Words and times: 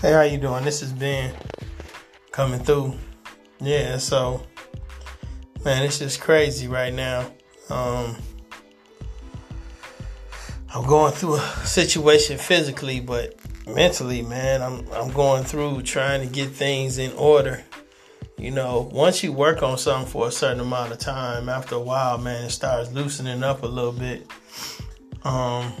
Hey, 0.00 0.12
how 0.12 0.22
you 0.22 0.38
doing? 0.38 0.64
This 0.64 0.80
is 0.80 0.94
Ben 0.94 1.34
coming 2.30 2.60
through. 2.60 2.94
Yeah, 3.60 3.98
so 3.98 4.46
man, 5.62 5.82
it's 5.82 5.98
just 5.98 6.22
crazy 6.22 6.68
right 6.68 6.90
now. 6.90 7.30
Um, 7.68 8.16
I'm 10.74 10.86
going 10.86 11.12
through 11.12 11.34
a 11.34 11.40
situation 11.66 12.38
physically, 12.38 13.00
but 13.00 13.38
mentally, 13.66 14.22
man, 14.22 14.62
I'm 14.62 14.90
I'm 14.90 15.12
going 15.12 15.44
through 15.44 15.82
trying 15.82 16.26
to 16.26 16.34
get 16.34 16.48
things 16.48 16.96
in 16.96 17.12
order. 17.12 17.62
You 18.38 18.52
know, 18.52 18.88
once 18.90 19.22
you 19.22 19.34
work 19.34 19.62
on 19.62 19.76
something 19.76 20.10
for 20.10 20.28
a 20.28 20.32
certain 20.32 20.60
amount 20.60 20.92
of 20.92 20.98
time, 20.98 21.50
after 21.50 21.74
a 21.74 21.78
while, 21.78 22.16
man, 22.16 22.46
it 22.46 22.50
starts 22.52 22.90
loosening 22.90 23.42
up 23.42 23.64
a 23.64 23.66
little 23.66 23.92
bit. 23.92 24.26
Um, 25.24 25.74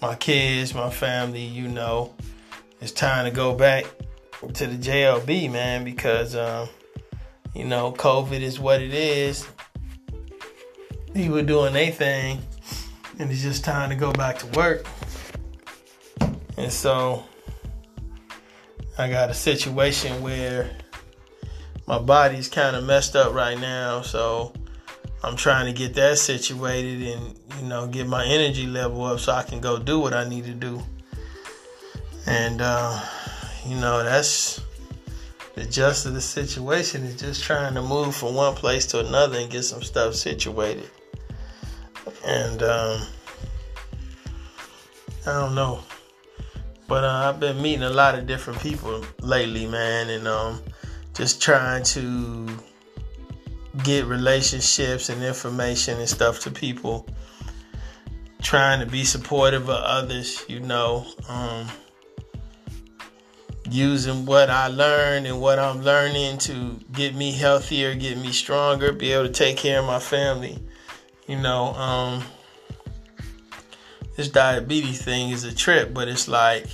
my 0.00 0.14
kids, 0.14 0.74
my 0.74 0.88
family, 0.88 1.44
you 1.44 1.68
know, 1.68 2.14
it's 2.80 2.92
time 2.92 3.24
to 3.24 3.30
go 3.30 3.54
back 3.54 3.86
to 4.54 4.66
the 4.66 4.76
JLB, 4.76 5.50
man, 5.50 5.84
because 5.84 6.36
um, 6.36 6.68
you 7.54 7.64
know, 7.64 7.92
COVID 7.92 8.40
is 8.40 8.60
what 8.60 8.82
it 8.82 8.92
is. 8.92 9.46
People 11.14 11.42
doing 11.42 11.72
their 11.72 11.90
thing, 11.90 12.42
and 13.18 13.30
it's 13.30 13.42
just 13.42 13.64
time 13.64 13.88
to 13.88 13.96
go 13.96 14.12
back 14.12 14.38
to 14.40 14.46
work. 14.48 14.86
And 16.58 16.70
so 16.70 17.24
I 18.98 19.08
got 19.08 19.30
a 19.30 19.34
situation 19.34 20.22
where 20.22 20.70
my 21.86 21.98
body's 21.98 22.48
kind 22.48 22.76
of 22.76 22.84
messed 22.84 23.16
up 23.16 23.32
right 23.32 23.58
now, 23.58 24.02
so 24.02 24.52
I'm 25.22 25.36
trying 25.36 25.66
to 25.66 25.72
get 25.72 25.94
that 25.94 26.18
situated 26.18 27.02
and 27.08 27.38
you 27.58 27.66
know 27.66 27.86
get 27.86 28.06
my 28.06 28.24
energy 28.26 28.66
level 28.66 29.04
up 29.04 29.20
so 29.20 29.32
I 29.32 29.42
can 29.42 29.60
go 29.60 29.78
do 29.78 29.98
what 29.98 30.12
I 30.12 30.28
need 30.28 30.44
to 30.44 30.54
do. 30.54 30.82
And 32.26 32.60
uh, 32.60 33.00
you 33.64 33.76
know 33.76 34.02
that's 34.02 34.60
the 35.54 35.64
gist 35.64 36.06
of 36.06 36.14
the 36.14 36.20
situation 36.20 37.04
is 37.04 37.18
just 37.18 37.42
trying 37.42 37.74
to 37.74 37.82
move 37.82 38.14
from 38.14 38.34
one 38.34 38.54
place 38.54 38.84
to 38.86 39.00
another 39.00 39.38
and 39.38 39.50
get 39.50 39.62
some 39.62 39.82
stuff 39.82 40.14
situated. 40.14 40.90
And 42.24 42.62
um, 42.62 43.00
I 45.26 45.32
don't 45.32 45.54
know, 45.54 45.82
but 46.88 47.04
uh, 47.04 47.30
I've 47.30 47.40
been 47.40 47.60
meeting 47.62 47.84
a 47.84 47.90
lot 47.90 48.18
of 48.18 48.26
different 48.26 48.60
people 48.60 49.04
lately, 49.20 49.66
man, 49.66 50.10
and 50.10 50.28
um, 50.28 50.62
just 51.14 51.40
trying 51.40 51.82
to 51.84 52.48
get 53.82 54.04
relationships 54.06 55.08
and 55.08 55.22
information 55.22 55.98
and 55.98 56.08
stuff 56.08 56.40
to 56.40 56.50
people. 56.50 57.08
Trying 58.42 58.80
to 58.80 58.86
be 58.86 59.04
supportive 59.04 59.68
of 59.68 59.82
others, 59.82 60.44
you 60.48 60.60
know. 60.60 61.06
Um, 61.28 61.66
using 63.70 64.26
what 64.26 64.50
I 64.50 64.68
learned 64.68 65.26
and 65.26 65.40
what 65.40 65.58
I'm 65.58 65.82
learning 65.82 66.38
to 66.38 66.78
get 66.92 67.14
me 67.14 67.32
healthier, 67.32 67.94
get 67.94 68.18
me 68.18 68.32
stronger, 68.32 68.92
be 68.92 69.12
able 69.12 69.26
to 69.26 69.32
take 69.32 69.56
care 69.56 69.80
of 69.80 69.86
my 69.86 69.98
family. 69.98 70.58
You 71.26 71.40
know, 71.40 71.74
um, 71.74 72.22
this 74.16 74.28
diabetes 74.28 75.02
thing 75.02 75.30
is 75.30 75.44
a 75.44 75.54
trip, 75.54 75.92
but 75.92 76.08
it's 76.08 76.28
like 76.28 76.66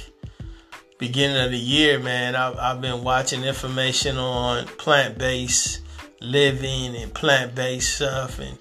beginning 0.98 1.42
of 1.42 1.50
the 1.50 1.58
year, 1.58 1.98
man. 1.98 2.36
I've, 2.36 2.56
I've 2.56 2.80
been 2.80 3.02
watching 3.02 3.44
information 3.44 4.18
on 4.18 4.66
plant 4.66 5.18
based 5.18 5.80
living 6.20 6.94
and 6.96 7.12
plant 7.12 7.54
based 7.54 7.96
stuff 7.96 8.38
and, 8.38 8.58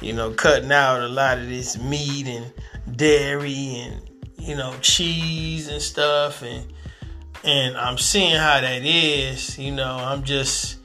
you 0.00 0.12
know, 0.12 0.32
cutting 0.32 0.72
out 0.72 1.00
a 1.00 1.08
lot 1.08 1.38
of 1.38 1.48
this 1.48 1.78
meat 1.78 2.26
and 2.26 2.52
dairy 2.96 3.76
and, 3.76 4.00
you 4.38 4.56
know, 4.56 4.74
cheese 4.80 5.68
and 5.68 5.82
stuff 5.82 6.42
and 6.42 6.66
and 7.46 7.76
I'm 7.76 7.96
seeing 7.96 8.34
how 8.34 8.60
that 8.60 8.82
is. 8.84 9.58
You 9.58 9.72
know, 9.72 9.96
I'm 9.96 10.24
just, 10.24 10.78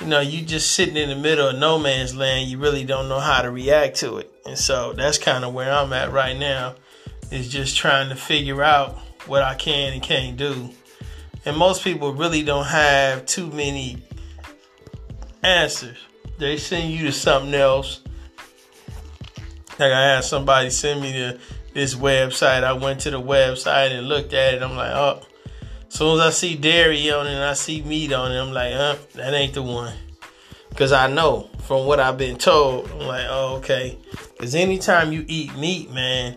you 0.00 0.06
know, 0.06 0.20
you 0.20 0.44
just 0.44 0.72
sitting 0.72 0.96
in 0.96 1.10
the 1.10 1.16
middle 1.16 1.48
of 1.48 1.58
no 1.58 1.78
man's 1.78 2.16
land. 2.16 2.48
You 2.48 2.58
really 2.58 2.84
don't 2.84 3.08
know 3.08 3.20
how 3.20 3.42
to 3.42 3.50
react 3.50 3.96
to 3.98 4.16
it, 4.18 4.32
and 4.46 4.58
so 4.58 4.94
that's 4.94 5.18
kind 5.18 5.44
of 5.44 5.54
where 5.54 5.70
I'm 5.70 5.92
at 5.92 6.10
right 6.10 6.36
now. 6.36 6.74
Is 7.30 7.48
just 7.48 7.76
trying 7.76 8.08
to 8.08 8.16
figure 8.16 8.62
out 8.62 8.98
what 9.26 9.42
I 9.42 9.54
can 9.54 9.92
and 9.92 10.02
can't 10.02 10.36
do. 10.36 10.70
And 11.44 11.56
most 11.56 11.82
people 11.82 12.12
really 12.12 12.42
don't 12.42 12.66
have 12.66 13.26
too 13.26 13.48
many 13.48 14.02
answers. 15.42 15.98
They 16.38 16.56
send 16.56 16.92
you 16.92 17.06
to 17.06 17.12
something 17.12 17.54
else. 17.54 18.00
Like 19.78 19.92
I 19.92 20.14
had 20.14 20.24
somebody 20.24 20.70
send 20.70 21.02
me 21.02 21.12
to 21.12 21.38
this 21.74 21.94
website. 21.94 22.64
I 22.64 22.72
went 22.72 23.00
to 23.02 23.10
the 23.10 23.20
website 23.20 23.90
and 23.90 24.08
looked 24.08 24.32
at 24.32 24.54
it. 24.54 24.62
I'm 24.62 24.76
like, 24.76 24.92
oh, 24.92 25.22
soon 25.88 26.20
as 26.20 26.26
I 26.26 26.30
see 26.30 26.56
dairy 26.56 27.10
on 27.10 27.26
it 27.26 27.34
and 27.34 27.44
I 27.44 27.54
see 27.54 27.82
meat 27.82 28.12
on 28.12 28.32
it, 28.32 28.40
I'm 28.40 28.52
like, 28.52 28.72
huh, 28.72 28.96
that 29.14 29.34
ain't 29.34 29.54
the 29.54 29.62
one. 29.62 29.94
Because 30.68 30.92
I 30.92 31.06
know 31.06 31.48
from 31.60 31.86
what 31.86 32.00
I've 32.00 32.18
been 32.18 32.36
told, 32.36 32.90
I'm 32.90 33.06
like, 33.06 33.26
oh, 33.28 33.56
okay. 33.56 33.98
Because 34.32 34.54
anytime 34.54 35.12
you 35.12 35.24
eat 35.26 35.56
meat, 35.56 35.90
man, 35.90 36.36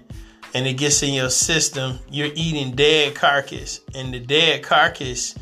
and 0.54 0.66
it 0.66 0.74
gets 0.74 1.04
in 1.04 1.14
your 1.14 1.30
system, 1.30 2.00
you're 2.09 2.32
eating 2.34 2.76
dead 2.76 3.16
carcass. 3.16 3.82
And 3.94 4.14
the 4.14 4.20
dead 4.20 4.64
carcass 4.64 5.36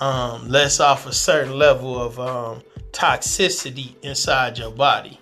um, 0.00 0.48
lets 0.48 0.80
off 0.80 1.06
a 1.06 1.12
certain 1.12 1.56
level 1.56 2.00
of 2.00 2.18
um, 2.18 2.62
toxicity 2.90 3.94
inside 4.02 4.58
your 4.58 4.70
body. 4.70 5.18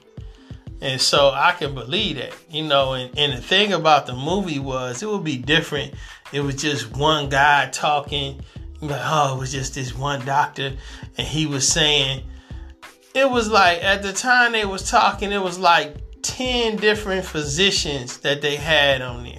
And 0.80 1.00
so 1.00 1.30
I 1.30 1.52
can 1.52 1.74
believe 1.74 2.16
that, 2.16 2.34
you 2.50 2.64
know. 2.64 2.94
And, 2.94 3.16
and 3.16 3.32
the 3.32 3.40
thing 3.40 3.72
about 3.72 4.06
the 4.06 4.14
movie 4.14 4.58
was 4.58 5.02
it 5.02 5.08
would 5.08 5.22
be 5.22 5.38
different 5.38 5.94
it 6.32 6.40
was 6.40 6.56
just 6.56 6.96
one 6.96 7.28
guy 7.28 7.68
talking. 7.70 8.40
Like, 8.80 9.00
oh, 9.04 9.36
it 9.36 9.38
was 9.38 9.52
just 9.52 9.74
this 9.74 9.94
one 9.96 10.24
doctor, 10.24 10.72
and 11.16 11.26
he 11.26 11.46
was 11.46 11.68
saying 11.68 12.24
it 13.14 13.30
was 13.30 13.48
like 13.48 13.82
at 13.84 14.02
the 14.02 14.12
time 14.12 14.52
they 14.52 14.64
was 14.64 14.90
talking, 14.90 15.30
it 15.30 15.42
was 15.42 15.58
like 15.58 15.96
10 16.22 16.76
different 16.76 17.24
physicians 17.24 18.18
that 18.18 18.42
they 18.42 18.56
had 18.56 19.02
on 19.02 19.24
there 19.24 19.38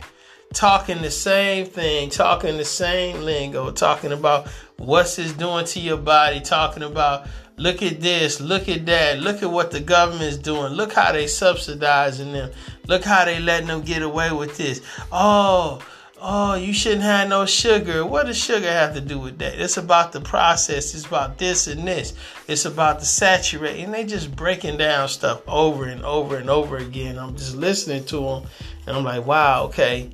talking 0.53 1.01
the 1.01 1.11
same 1.11 1.65
thing, 1.65 2.09
talking 2.09 2.57
the 2.57 2.65
same 2.65 3.21
lingo, 3.21 3.71
talking 3.71 4.11
about 4.11 4.47
what's 4.77 5.15
this 5.15 5.33
doing 5.33 5.65
to 5.65 5.79
your 5.79 5.97
body, 5.97 6.39
talking 6.39 6.83
about 6.83 7.27
look 7.57 7.81
at 7.81 8.01
this, 8.01 8.39
look 8.39 8.69
at 8.69 8.85
that, 8.85 9.19
look 9.19 9.43
at 9.43 9.51
what 9.51 9.71
the 9.71 9.79
government's 9.79 10.37
doing, 10.37 10.73
look 10.73 10.93
how 10.93 11.11
they 11.11 11.27
subsidizing 11.27 12.33
them, 12.33 12.51
look 12.87 13.03
how 13.03 13.25
they 13.25 13.39
letting 13.39 13.67
them 13.67 13.81
get 13.81 14.01
away 14.01 14.31
with 14.31 14.57
this. 14.57 14.81
Oh, 15.11 15.81
oh, 16.25 16.55
you 16.55 16.71
shouldn't 16.71 17.01
have 17.01 17.27
no 17.27 17.45
sugar. 17.45 18.05
What 18.05 18.27
does 18.27 18.37
sugar 18.37 18.71
have 18.71 18.93
to 18.93 19.01
do 19.01 19.19
with 19.19 19.37
that? 19.39 19.59
It's 19.59 19.75
about 19.75 20.13
the 20.13 20.21
process. 20.21 20.95
It's 20.95 21.05
about 21.05 21.37
this 21.37 21.67
and 21.67 21.85
this. 21.85 22.13
It's 22.47 22.63
about 22.63 23.01
the 23.01 23.05
saturating. 23.05 23.85
And 23.85 23.93
they 23.93 24.05
just 24.05 24.33
breaking 24.33 24.77
down 24.77 25.09
stuff 25.09 25.41
over 25.47 25.83
and 25.85 26.03
over 26.05 26.37
and 26.37 26.49
over 26.49 26.77
again. 26.77 27.19
I'm 27.19 27.35
just 27.35 27.55
listening 27.55 28.05
to 28.05 28.21
them 28.21 28.43
and 28.87 28.95
I'm 28.95 29.03
like, 29.03 29.25
wow, 29.25 29.65
okay. 29.65 30.11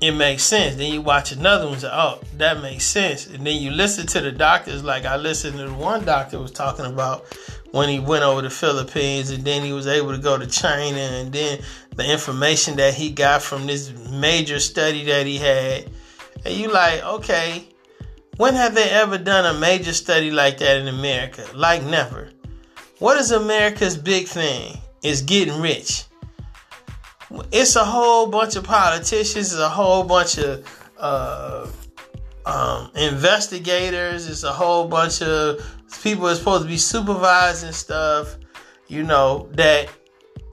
It 0.00 0.12
makes 0.12 0.44
sense. 0.44 0.76
Then 0.76 0.92
you 0.92 1.00
watch 1.00 1.32
another 1.32 1.66
one, 1.66 1.78
say, 1.78 1.88
oh, 1.90 2.20
that 2.36 2.60
makes 2.60 2.84
sense. 2.84 3.26
And 3.26 3.44
then 3.44 3.60
you 3.60 3.70
listen 3.70 4.06
to 4.08 4.20
the 4.20 4.30
doctors, 4.30 4.84
like 4.84 5.06
I 5.06 5.16
listened 5.16 5.56
to 5.56 5.72
one 5.72 6.04
doctor 6.04 6.38
was 6.38 6.52
talking 6.52 6.84
about 6.84 7.24
when 7.72 7.88
he 7.88 7.98
went 7.98 8.24
over 8.24 8.42
to 8.42 8.50
Philippines 8.50 9.30
and 9.30 9.44
then 9.44 9.62
he 9.62 9.72
was 9.72 9.86
able 9.86 10.12
to 10.12 10.18
go 10.18 10.38
to 10.38 10.46
China 10.46 10.98
and 10.98 11.32
then 11.32 11.60
the 11.96 12.10
information 12.10 12.76
that 12.76 12.94
he 12.94 13.10
got 13.10 13.42
from 13.42 13.66
this 13.66 13.92
major 14.10 14.58
study 14.58 15.04
that 15.04 15.26
he 15.26 15.36
had. 15.38 15.90
And 16.44 16.54
you 16.54 16.68
like, 16.72 17.02
okay, 17.04 17.68
when 18.36 18.54
have 18.54 18.74
they 18.74 18.88
ever 18.88 19.18
done 19.18 19.44
a 19.44 19.58
major 19.58 19.92
study 19.92 20.30
like 20.30 20.58
that 20.58 20.76
in 20.78 20.88
America? 20.88 21.44
Like 21.54 21.82
never. 21.82 22.30
What 23.00 23.16
is 23.18 23.30
America's 23.32 23.96
big 23.96 24.26
thing? 24.26 24.78
Is 25.02 25.22
getting 25.22 25.60
rich. 25.60 26.04
It's 27.52 27.76
a 27.76 27.84
whole 27.84 28.26
bunch 28.26 28.56
of 28.56 28.64
politicians, 28.64 29.52
it's 29.52 29.60
a 29.60 29.68
whole 29.68 30.02
bunch 30.02 30.38
of 30.38 30.66
uh, 30.98 31.68
um, 32.48 32.90
investigators, 32.94 34.26
it's 34.26 34.42
a 34.42 34.52
whole 34.52 34.88
bunch 34.88 35.20
of 35.20 35.60
people 36.02 36.26
are 36.26 36.34
supposed 36.34 36.62
to 36.62 36.68
be 36.68 36.78
supervising 36.78 37.72
stuff, 37.72 38.38
you 38.86 39.02
know, 39.02 39.50
that 39.52 39.90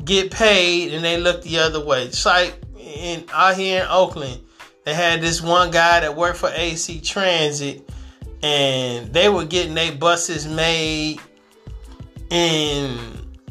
get 0.03 0.29
paid 0.29 0.93
and 0.93 1.05
they 1.05 1.17
look 1.17 1.41
the 1.43 1.57
other 1.57 1.83
way. 1.83 2.03
It's 2.03 2.25
like 2.25 2.59
in 2.77 3.23
out 3.31 3.55
here 3.55 3.83
in 3.83 3.87
Oakland, 3.89 4.41
they 4.83 4.93
had 4.93 5.21
this 5.21 5.41
one 5.41 5.71
guy 5.71 6.01
that 6.01 6.13
worked 6.13 6.37
for 6.37 6.49
AC 6.53 6.99
Transit 6.99 7.89
and 8.43 9.13
they 9.13 9.29
were 9.29 9.45
getting 9.45 9.73
their 9.73 9.93
buses 9.93 10.45
made 10.45 11.21
in 12.29 12.99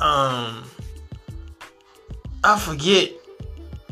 um 0.03 0.65
I 2.45 2.59
forget. 2.59 3.11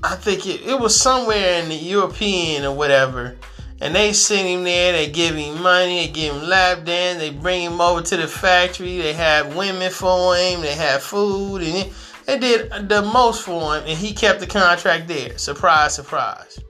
I 0.05 0.16
think 0.16 0.46
it, 0.46 0.60
it 0.62 0.78
was 0.78 1.00
somewhere 1.00 1.62
in 1.62 1.70
the 1.70 1.75
European 1.75 2.66
or 2.66 2.75
whatever 2.75 3.38
and 3.82 3.96
they 3.96 4.12
send 4.12 4.46
him 4.46 4.62
there, 4.62 4.93
they 4.93 5.11
give 5.11 5.34
him 5.34 5.61
money, 5.61 6.06
they 6.06 6.12
give 6.12 6.32
him 6.32 6.44
lap 6.44 6.84
dance, 6.84 7.19
they 7.19 7.31
bring 7.31 7.62
him 7.62 7.81
over 7.81 8.00
to 8.00 8.17
the 8.17 8.29
factory, 8.29 8.99
they 8.99 9.12
have 9.12 9.56
women 9.56 9.90
for 9.90 10.37
him, 10.37 10.61
they 10.61 10.76
have 10.76 11.02
food, 11.02 11.62
and 11.62 11.93
they 12.25 12.38
did 12.38 12.88
the 12.88 13.02
most 13.02 13.43
for 13.43 13.76
him, 13.76 13.82
and 13.84 13.99
he 13.99 14.14
kept 14.14 14.38
the 14.38 14.46
contract 14.46 15.08
there. 15.08 15.37
Surprise, 15.37 15.96
surprise. 15.96 16.61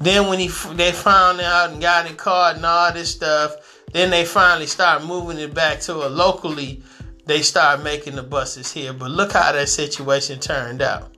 Then 0.00 0.26
when 0.26 0.40
he 0.40 0.48
they 0.74 0.90
found 0.90 1.40
out 1.40 1.70
and 1.70 1.80
got 1.80 2.10
it 2.10 2.18
caught 2.18 2.56
and 2.56 2.66
all 2.66 2.92
this 2.92 3.12
stuff, 3.12 3.84
then 3.92 4.10
they 4.10 4.24
finally 4.24 4.66
start 4.66 5.04
moving 5.04 5.38
it 5.38 5.54
back 5.54 5.78
to 5.82 5.94
a 6.04 6.08
locally. 6.08 6.82
They 7.26 7.42
start 7.42 7.84
making 7.84 8.16
the 8.16 8.24
buses 8.24 8.72
here. 8.72 8.92
But 8.92 9.12
look 9.12 9.32
how 9.32 9.52
that 9.52 9.68
situation 9.68 10.40
turned 10.40 10.82
out. 10.82 11.15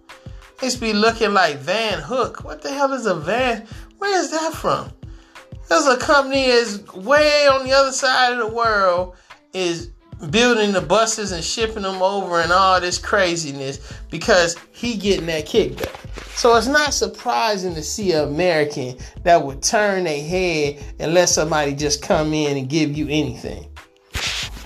It's 0.61 0.77
be 0.77 0.93
looking 0.93 1.33
like 1.33 1.59
Van 1.59 2.01
Hool. 2.01 2.35
What 2.43 2.63
the 2.63 2.73
hell 2.73 2.93
is 2.93 3.07
a 3.07 3.15
Van? 3.15 3.67
Where 3.99 4.21
is 4.21 4.31
that 4.33 4.55
from? 4.55 4.91
There's 5.69 5.87
a 5.87 5.97
company 5.97 6.47
is 6.47 6.85
way 6.95 7.47
on 7.47 7.65
the 7.65 7.73
other 7.73 7.93
side 7.93 8.33
of 8.33 8.39
the 8.39 8.55
world 8.55 9.15
is 9.53 9.91
building 10.31 10.73
the 10.73 10.81
buses 10.81 11.31
and 11.31 11.45
shipping 11.45 11.85
them 11.85 12.03
over 12.03 12.41
and 12.41 12.51
all 12.51 12.81
this 12.81 12.99
craziness 12.99 13.93
because 14.11 14.57
he 14.73 14.97
getting 14.97 15.27
that 15.27 15.47
kickback. 15.47 15.95
So 16.37 16.57
it's 16.57 16.67
not 16.67 16.93
surprising 16.93 17.75
to 17.75 17.83
see 17.83 18.13
an 18.13 18.29
American 18.29 18.97
that 19.23 19.45
would 19.45 19.63
turn 19.63 20.05
their 20.05 20.23
head 20.23 20.83
and 20.99 21.15
let 21.15 21.29
somebody 21.29 21.75
just 21.75 22.03
come 22.03 22.33
in 22.33 22.57
and 22.57 22.69
give 22.69 22.97
you 22.97 23.07
anything. 23.09 23.69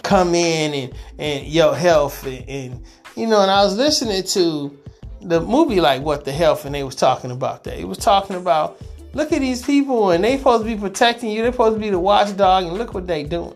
Come 0.03 0.35
in 0.35 0.75
and, 0.75 0.95
and 1.19 1.47
your 1.47 1.75
health 1.75 2.25
and, 2.27 2.49
and 2.49 2.85
you 3.15 3.27
know, 3.27 3.43
and 3.43 3.51
I 3.51 3.63
was 3.63 3.77
listening 3.77 4.23
to 4.23 4.79
the 5.23 5.41
movie 5.41 5.81
like 5.81 6.03
What 6.03 6.25
the 6.25 6.33
Health 6.33 6.65
and 6.65 6.75
they 6.75 6.85
was 6.85 6.97
talking 6.97 7.31
about 7.31 7.65
that. 7.65 7.79
It 7.79 7.87
was 7.87 7.99
talking 7.99 8.37
about 8.37 8.81
look 9.15 9.33
at 9.33 9.41
these 9.41 9.63
people 9.63 10.11
and 10.11 10.25
they 10.25 10.39
supposed 10.39 10.65
to 10.65 10.75
be 10.75 10.81
protecting 10.81 11.31
you. 11.31 11.43
They're 11.43 11.53
supposed 11.53 11.77
to 11.77 11.81
be 11.81 11.91
the 11.91 11.99
watchdog 11.99 12.65
and 12.65 12.75
look 12.75 12.95
what 12.95 13.07
they 13.07 13.25
doing. 13.25 13.55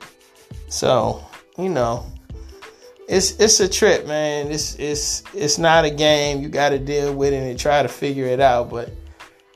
So, 0.69 1.25
you 1.59 1.69
know, 1.69 2.07
it's 3.09 3.39
it's 3.39 3.61
a 3.61 3.69
trip, 3.69 4.07
man. 4.07 4.51
It's 4.51 4.75
it's 4.77 5.23
it's 5.33 5.59
not 5.59 5.85
a 5.85 5.91
game. 5.91 6.43
You 6.43 6.49
got 6.49 6.71
to 6.71 6.79
deal 6.79 7.15
with 7.15 7.33
it 7.33 7.49
and 7.49 7.59
try 7.59 7.83
to 7.83 7.89
figure 7.89 8.27
it 8.27 8.41
out. 8.41 8.71
But 8.71 8.91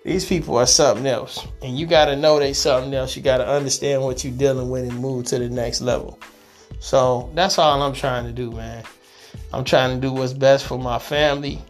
these 0.04 0.24
people 0.24 0.56
are 0.56 0.66
something 0.66 1.06
else, 1.06 1.46
and 1.62 1.78
you 1.78 1.86
got 1.86 2.06
to 2.06 2.16
know 2.16 2.38
they 2.38 2.52
something 2.52 2.94
else. 2.94 3.16
You 3.16 3.22
got 3.22 3.38
to 3.38 3.48
understand 3.48 4.02
what 4.02 4.24
you're 4.24 4.32
dealing 4.32 4.70
with 4.70 4.88
and 4.88 4.98
move 4.98 5.26
to 5.26 5.38
the 5.38 5.48
next 5.48 5.80
level. 5.80 6.18
So 6.78 7.30
that's 7.34 7.58
all 7.58 7.82
I'm 7.82 7.92
trying 7.92 8.24
to 8.24 8.32
do, 8.32 8.50
man. 8.52 8.84
I'm 9.52 9.64
trying 9.64 10.00
to 10.00 10.06
do 10.06 10.12
what's 10.12 10.32
best 10.32 10.64
for 10.64 10.78
my 10.78 10.98
family, 10.98 11.60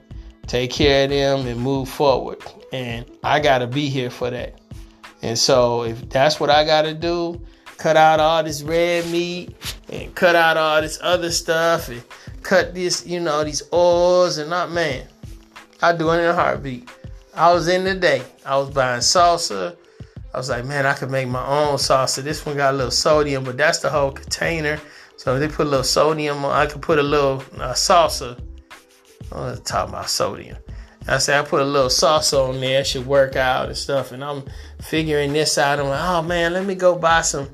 take 0.50 0.72
care 0.72 1.04
of 1.04 1.10
them, 1.10 1.46
and 1.46 1.60
move 1.60 1.88
forward. 1.88 2.38
And 2.72 3.06
I 3.22 3.38
got 3.38 3.58
to 3.58 3.68
be 3.68 3.88
here 3.88 4.10
for 4.10 4.30
that. 4.30 4.60
And 5.22 5.38
so 5.38 5.84
if 5.84 6.08
that's 6.08 6.40
what 6.40 6.50
I 6.50 6.64
got 6.64 6.82
to 6.82 6.94
do, 6.94 7.40
cut 7.76 7.96
out 7.96 8.18
all 8.18 8.42
this 8.42 8.60
red 8.62 9.08
meat 9.10 9.54
and 9.90 10.12
cut 10.16 10.34
out 10.34 10.56
all 10.56 10.80
this 10.80 10.98
other 11.02 11.30
stuff 11.30 11.88
and 11.88 12.02
cut 12.42 12.74
this, 12.74 13.06
you 13.06 13.20
know, 13.20 13.44
these 13.44 13.62
oils 13.72 14.38
and 14.38 14.50
not 14.50 14.72
man. 14.72 15.06
I 15.82 15.92
do 15.92 16.10
it 16.10 16.18
in 16.18 16.24
a 16.24 16.34
heartbeat. 16.34 16.90
I 17.32 17.52
was 17.52 17.68
in 17.68 17.84
the 17.84 17.94
day. 17.94 18.22
I 18.44 18.56
was 18.56 18.70
buying 18.70 19.00
salsa. 19.00 19.76
I 20.34 20.36
was 20.36 20.48
like, 20.48 20.64
man, 20.64 20.84
I 20.84 20.94
could 20.94 21.10
make 21.10 21.28
my 21.28 21.46
own 21.46 21.76
salsa. 21.76 22.22
This 22.24 22.44
one 22.44 22.56
got 22.56 22.74
a 22.74 22.76
little 22.76 22.90
sodium, 22.90 23.44
but 23.44 23.56
that's 23.56 23.78
the 23.78 23.88
whole 23.88 24.10
container. 24.10 24.80
So 25.16 25.38
they 25.38 25.46
put 25.46 25.68
a 25.68 25.70
little 25.70 25.84
sodium 25.84 26.44
on, 26.44 26.50
I 26.50 26.66
could 26.66 26.82
put 26.82 26.98
a 26.98 27.04
little 27.04 27.36
uh, 27.54 27.72
salsa. 27.72 28.40
I'm 29.32 29.56
talking 29.58 29.94
about 29.94 30.10
sodium. 30.10 30.56
I 31.08 31.18
said 31.18 31.40
I 31.40 31.48
put 31.48 31.62
a 31.62 31.64
little 31.64 31.88
salsa 31.88 32.48
on 32.48 32.60
there, 32.60 32.80
It 32.80 32.86
should 32.86 33.06
work 33.06 33.36
out 33.36 33.68
and 33.68 33.76
stuff. 33.76 34.12
And 34.12 34.22
I'm 34.22 34.44
figuring 34.80 35.32
this 35.32 35.58
out. 35.58 35.80
I'm 35.80 35.88
like, 35.88 36.00
oh 36.02 36.22
man, 36.22 36.52
let 36.52 36.66
me 36.66 36.74
go 36.74 36.96
buy 36.96 37.22
some 37.22 37.48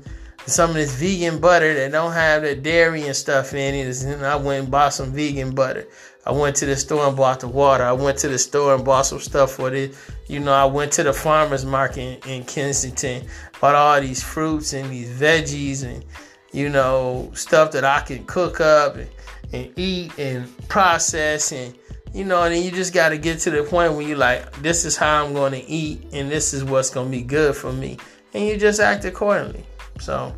some 0.45 0.69
of 0.69 0.75
this 0.77 0.95
vegan 0.95 1.39
butter 1.39 1.73
that 1.73 1.91
don't 1.91 2.13
have 2.13 2.41
the 2.41 2.55
dairy 2.55 3.05
and 3.05 3.15
stuff 3.15 3.53
in 3.53 3.75
it. 3.75 4.03
And 4.03 4.25
I 4.25 4.35
went 4.37 4.63
and 4.63 4.71
bought 4.71 4.93
some 4.93 5.11
vegan 5.11 5.53
butter. 5.53 5.87
I 6.25 6.31
went 6.31 6.55
to 6.57 6.65
the 6.65 6.75
store 6.75 7.07
and 7.07 7.17
bought 7.17 7.41
the 7.41 7.47
water. 7.47 7.83
I 7.83 7.93
went 7.93 8.17
to 8.19 8.27
the 8.27 8.37
store 8.37 8.75
and 8.75 8.83
bought 8.83 9.03
some 9.03 9.19
stuff 9.19 9.51
for 9.51 9.73
it. 9.73 9.95
You 10.27 10.39
know, 10.39 10.53
I 10.53 10.65
went 10.65 10.91
to 10.93 11.03
the 11.03 11.13
farmer's 11.13 11.65
market 11.65 12.25
in, 12.25 12.31
in 12.31 12.43
Kensington, 12.43 13.27
bought 13.59 13.75
all 13.75 13.99
these 14.01 14.21
fruits 14.21 14.73
and 14.73 14.89
these 14.89 15.09
veggies 15.09 15.83
and, 15.83 16.03
you 16.51 16.69
know, 16.69 17.31
stuff 17.33 17.71
that 17.71 17.85
I 17.85 18.01
can 18.01 18.25
cook 18.25 18.59
up 18.59 18.97
and, 18.97 19.09
and 19.53 19.71
eat 19.77 20.17
and 20.17 20.51
process 20.67 21.51
and, 21.51 21.75
you 22.13 22.25
know, 22.25 22.43
and 22.43 22.63
you 22.63 22.71
just 22.71 22.93
got 22.93 23.09
to 23.09 23.17
get 23.17 23.39
to 23.39 23.51
the 23.51 23.63
point 23.63 23.93
where 23.93 24.07
you're 24.07 24.17
like, 24.17 24.61
this 24.61 24.85
is 24.85 24.97
how 24.97 25.23
I'm 25.23 25.33
going 25.33 25.53
to 25.53 25.65
eat 25.65 26.07
and 26.13 26.29
this 26.29 26.53
is 26.53 26.63
what's 26.63 26.89
going 26.89 27.11
to 27.11 27.17
be 27.17 27.23
good 27.23 27.55
for 27.55 27.71
me. 27.71 27.97
And 28.33 28.45
you 28.45 28.57
just 28.57 28.79
act 28.79 29.05
accordingly. 29.05 29.65
So 29.99 30.33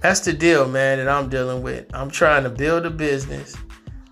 that's 0.00 0.20
the 0.20 0.32
deal, 0.32 0.68
man, 0.68 0.98
that 0.98 1.08
I'm 1.08 1.28
dealing 1.28 1.62
with. 1.62 1.86
I'm 1.94 2.10
trying 2.10 2.44
to 2.44 2.50
build 2.50 2.86
a 2.86 2.90
business. 2.90 3.56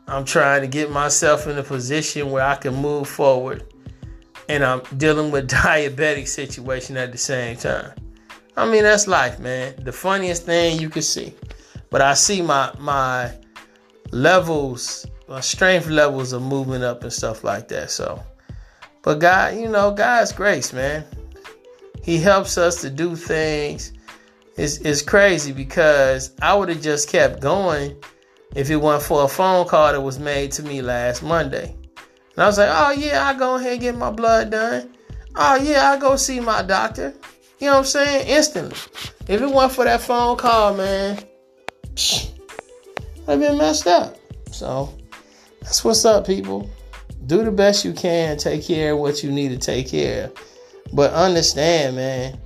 I'm 0.07 0.25
trying 0.25 0.63
to 0.63 0.67
get 0.67 0.91
myself 0.91 1.47
in 1.47 1.57
a 1.59 1.63
position 1.63 2.31
where 2.31 2.45
I 2.45 2.57
can 2.57 2.75
move 2.75 3.09
forward. 3.09 3.65
And 4.49 4.65
I'm 4.65 4.83
dealing 4.97 5.31
with 5.31 5.49
diabetic 5.51 6.27
situation 6.27 6.97
at 6.97 7.13
the 7.13 7.19
same 7.19 7.57
time. 7.57 7.93
I 8.57 8.69
mean, 8.71 8.83
that's 8.83 9.07
life, 9.07 9.39
man. 9.39 9.75
The 9.79 9.93
funniest 9.93 10.45
thing 10.45 10.81
you 10.81 10.91
can 10.91 11.03
see. 11.03 11.35
But 11.91 12.03
I 12.03 12.15
see 12.15 12.43
my 12.43 12.73
my 12.79 13.33
levels, 14.11 15.07
my 15.29 15.41
strength 15.41 15.89
levels 15.89 16.35
are 16.35 16.41
moving 16.41 16.83
up 16.83 17.03
and 17.03 17.13
stuff 17.13 17.45
like 17.45 17.69
that. 17.69 17.91
So, 17.91 18.23
but 19.03 19.19
God, 19.19 19.57
you 19.57 19.69
know, 19.69 19.93
God's 19.93 20.33
grace, 20.33 20.73
man. 20.73 21.05
He 22.03 22.19
helps 22.19 22.57
us 22.59 22.81
to 22.81 22.91
do 22.91 23.15
things 23.15 23.93
it's, 24.61 24.77
it's 24.79 25.01
crazy 25.01 25.53
because 25.53 26.33
I 26.43 26.55
would 26.55 26.69
have 26.69 26.83
just 26.83 27.09
kept 27.09 27.41
going 27.41 27.97
if 28.55 28.69
it 28.69 28.77
weren't 28.77 29.03
for 29.03 29.25
a 29.25 29.29
phone 29.29 29.67
call 29.67 29.91
that 29.93 30.01
was 30.03 30.19
made 30.19 30.53
to 30.53 30.63
me 30.63 30.83
last 30.83 31.23
Monday. 31.23 31.75
And 32.35 32.45
I 32.45 32.47
was 32.47 32.59
like, 32.59 32.69
oh 32.71 32.91
yeah, 32.91 33.27
I 33.27 33.33
go 33.33 33.55
ahead 33.55 33.73
and 33.73 33.81
get 33.81 33.97
my 33.97 34.11
blood 34.11 34.51
done. 34.51 34.95
Oh 35.35 35.57
yeah, 35.57 35.91
I 35.91 35.97
go 35.99 36.17
see 36.17 36.41
my 36.41 36.61
doctor. 36.61 37.15
You 37.59 37.69
know 37.69 37.73
what 37.73 37.79
I'm 37.79 37.85
saying? 37.87 38.29
Instantly. 38.29 38.77
If 39.29 39.41
it 39.41 39.49
weren't 39.49 39.73
for 39.73 39.85
that 39.85 40.03
phone 40.03 40.37
call, 40.37 40.75
man, 40.75 41.19
I've 43.31 43.41
been 43.41 43.59
messed 43.59 43.87
up. 43.87 44.17
So 44.51 44.93
that's 45.61 45.85
what's 45.85 46.05
up, 46.05 46.27
people. 46.27 46.71
Do 47.27 47.45
the 47.45 47.53
best 47.53 47.85
you 47.85 47.93
can. 47.93 48.37
Take 48.37 48.65
care 48.65 48.93
of 48.93 48.99
what 48.99 49.23
you 49.23 49.31
need 49.31 49.51
to 49.51 49.59
take 49.59 49.89
care 49.89 50.25
of. 50.25 50.39
But 50.93 51.13
understand, 51.13 51.97
man 51.97 52.41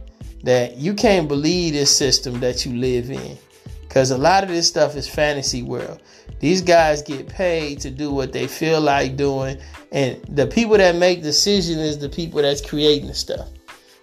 that 0.44 0.76
you 0.76 0.92
can't 0.94 1.26
believe 1.26 1.72
this 1.72 1.94
system 1.94 2.38
that 2.40 2.64
you 2.64 2.76
live 2.76 3.10
in. 3.10 3.36
Because 3.82 4.10
a 4.10 4.18
lot 4.18 4.44
of 4.44 4.50
this 4.50 4.68
stuff 4.68 4.94
is 4.94 5.08
fantasy 5.08 5.62
world. 5.62 6.02
These 6.38 6.60
guys 6.60 7.00
get 7.00 7.28
paid 7.28 7.80
to 7.80 7.90
do 7.90 8.12
what 8.12 8.32
they 8.32 8.46
feel 8.46 8.80
like 8.80 9.16
doing. 9.16 9.58
And 9.92 10.22
the 10.28 10.46
people 10.46 10.76
that 10.76 10.96
make 10.96 11.22
decisions 11.22 11.78
is 11.78 11.98
the 11.98 12.08
people 12.08 12.42
that's 12.42 12.60
creating 12.60 13.08
the 13.08 13.14
stuff. 13.14 13.48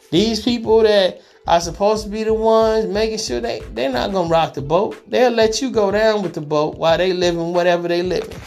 These 0.09 0.41
people 0.41 0.81
that 0.81 1.21
are 1.47 1.59
supposed 1.59 2.05
to 2.05 2.09
be 2.09 2.23
the 2.23 2.33
ones 2.33 2.85
making 2.85 3.17
sure 3.17 3.39
they, 3.39 3.61
they're 3.73 3.91
not 3.91 4.11
to 4.11 4.29
rock 4.29 4.53
the 4.53 4.61
boat. 4.61 5.01
They'll 5.09 5.31
let 5.31 5.61
you 5.61 5.71
go 5.71 5.91
down 5.91 6.21
with 6.21 6.33
the 6.33 6.41
boat 6.41 6.77
while 6.77 6.97
they 6.97 7.13
living 7.13 7.53
whatever 7.53 7.87
they 7.87 8.03
living. 8.03 8.39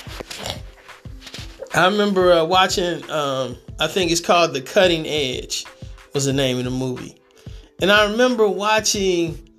I 1.75 1.87
remember 1.87 2.33
uh, 2.33 2.45
watching, 2.45 3.09
um, 3.11 3.57
I 3.81 3.89
think 3.89 4.13
it's 4.13 4.21
called 4.21 4.55
The 4.55 4.63
Cutting 4.63 5.07
Edge 5.07 5.67
was 6.13 6.27
the 6.27 6.33
name 6.33 6.59
of 6.59 6.65
the 6.65 6.71
movie. 6.71 7.17
And 7.83 7.91
I 7.91 8.09
remember 8.11 8.49
watching 8.49 9.51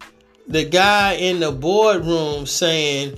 the 0.47 0.63
guy 0.63 1.13
in 1.13 1.41
the 1.41 1.51
boardroom 1.51 2.45
saying, 2.45 3.17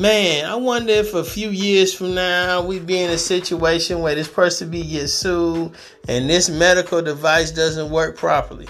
Man, 0.00 0.44
I 0.44 0.54
wonder 0.54 0.92
if 0.92 1.12
a 1.12 1.24
few 1.24 1.50
years 1.50 1.92
from 1.92 2.14
now 2.14 2.64
we'd 2.64 2.86
be 2.86 3.00
in 3.00 3.10
a 3.10 3.18
situation 3.18 4.00
where 4.00 4.14
this 4.14 4.28
person 4.28 4.70
be 4.70 4.84
get 4.84 5.08
sued 5.08 5.72
and 6.08 6.30
this 6.30 6.48
medical 6.48 7.02
device 7.02 7.50
doesn't 7.50 7.90
work 7.90 8.16
properly. 8.16 8.68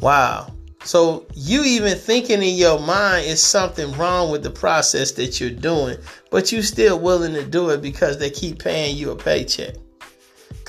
Wow. 0.00 0.52
So 0.84 1.26
you 1.34 1.64
even 1.64 1.98
thinking 1.98 2.42
in 2.42 2.54
your 2.54 2.78
mind 2.78 3.26
is 3.26 3.42
something 3.42 3.92
wrong 3.98 4.30
with 4.30 4.42
the 4.42 4.50
process 4.50 5.12
that 5.12 5.40
you're 5.40 5.50
doing, 5.50 5.98
but 6.30 6.52
you 6.52 6.62
still 6.62 6.98
willing 6.98 7.34
to 7.34 7.44
do 7.44 7.70
it 7.70 7.82
because 7.82 8.18
they 8.18 8.30
keep 8.30 8.62
paying 8.62 8.96
you 8.96 9.10
a 9.10 9.16
paycheck 9.16 9.74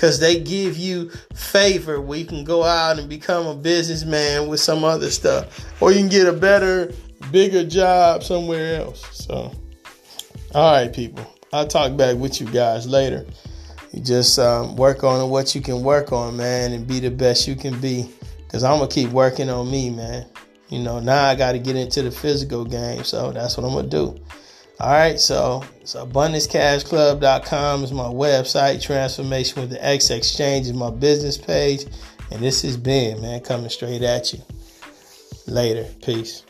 because 0.00 0.18
they 0.18 0.40
give 0.40 0.78
you 0.78 1.10
favor 1.34 2.00
where 2.00 2.18
you 2.18 2.24
can 2.24 2.42
go 2.42 2.64
out 2.64 2.98
and 2.98 3.06
become 3.06 3.46
a 3.46 3.54
businessman 3.54 4.48
with 4.48 4.58
some 4.58 4.82
other 4.82 5.10
stuff, 5.10 5.62
or 5.82 5.92
you 5.92 5.98
can 5.98 6.08
get 6.08 6.26
a 6.26 6.32
better, 6.32 6.90
bigger 7.30 7.62
job 7.62 8.22
somewhere 8.22 8.80
else. 8.80 9.04
So, 9.12 9.52
all 10.54 10.72
right, 10.72 10.90
people, 10.90 11.26
I'll 11.52 11.66
talk 11.66 11.98
back 11.98 12.16
with 12.16 12.40
you 12.40 12.46
guys 12.46 12.86
later. 12.86 13.26
You 13.92 14.00
just 14.00 14.38
um, 14.38 14.74
work 14.74 15.04
on 15.04 15.28
what 15.28 15.54
you 15.54 15.60
can 15.60 15.82
work 15.82 16.12
on, 16.12 16.34
man, 16.34 16.72
and 16.72 16.86
be 16.86 16.98
the 16.98 17.10
best 17.10 17.46
you 17.46 17.54
can 17.54 17.78
be. 17.78 18.08
Cause 18.50 18.64
I'm 18.64 18.78
gonna 18.78 18.90
keep 18.90 19.10
working 19.10 19.48
on 19.48 19.70
me, 19.70 19.90
man. 19.90 20.26
You 20.70 20.80
know, 20.80 20.98
now 20.98 21.24
I 21.24 21.34
got 21.34 21.52
to 21.52 21.58
get 21.58 21.76
into 21.76 22.02
the 22.02 22.10
physical 22.10 22.64
game, 22.64 23.04
so 23.04 23.32
that's 23.32 23.56
what 23.56 23.64
I'm 23.64 23.74
gonna 23.74 23.88
do. 23.88 24.20
All 24.80 24.90
right, 24.90 25.20
so 25.20 25.62
so 25.84 26.06
abundancecashclub.com 26.06 27.84
is 27.84 27.92
my 27.92 28.04
website. 28.04 28.82
Transformation 28.82 29.60
with 29.60 29.70
the 29.70 29.84
X 29.84 30.10
Exchange 30.10 30.66
is 30.66 30.72
my 30.72 30.90
business 30.90 31.36
page, 31.36 31.84
and 32.30 32.40
this 32.40 32.64
is 32.64 32.76
Ben, 32.76 33.20
man, 33.20 33.40
coming 33.40 33.68
straight 33.68 34.02
at 34.02 34.32
you. 34.32 34.40
Later, 35.46 35.84
peace. 36.02 36.44